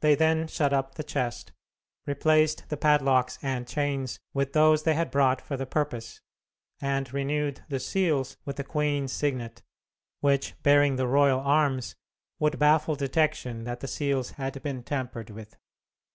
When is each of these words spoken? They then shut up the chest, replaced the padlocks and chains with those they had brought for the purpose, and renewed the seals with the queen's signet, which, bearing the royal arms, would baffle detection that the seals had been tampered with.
They 0.00 0.14
then 0.14 0.48
shut 0.48 0.74
up 0.74 0.96
the 0.96 1.02
chest, 1.02 1.52
replaced 2.04 2.68
the 2.68 2.76
padlocks 2.76 3.38
and 3.40 3.66
chains 3.66 4.20
with 4.34 4.52
those 4.52 4.82
they 4.82 4.92
had 4.92 5.10
brought 5.10 5.40
for 5.40 5.56
the 5.56 5.64
purpose, 5.64 6.20
and 6.82 7.10
renewed 7.14 7.64
the 7.70 7.80
seals 7.80 8.36
with 8.44 8.56
the 8.56 8.64
queen's 8.64 9.12
signet, 9.14 9.62
which, 10.20 10.62
bearing 10.62 10.96
the 10.96 11.06
royal 11.08 11.40
arms, 11.40 11.94
would 12.38 12.58
baffle 12.58 12.96
detection 12.96 13.64
that 13.64 13.80
the 13.80 13.88
seals 13.88 14.32
had 14.32 14.60
been 14.62 14.82
tampered 14.82 15.30
with. 15.30 15.56